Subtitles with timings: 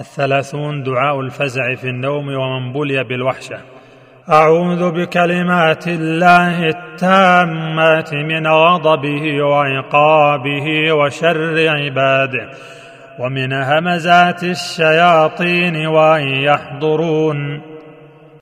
[0.00, 3.58] الثلاثون دعاء الفزع في النوم ومن بلي بالوحشة.
[4.28, 12.50] أعوذ بكلمات الله التامات من غضبه وعقابه وشر عباده
[13.18, 17.62] ومن همزات الشياطين وأن يحضرون.